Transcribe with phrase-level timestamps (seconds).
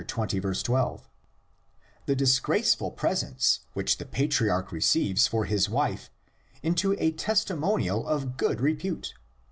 [0.07, 1.07] 12),
[2.07, 6.09] the disgraceful presents which the patriarch receives for his wife
[6.63, 9.21] into a testimonial of good repute (xx.